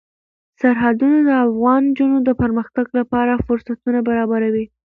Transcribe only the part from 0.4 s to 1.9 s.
سرحدونه د افغان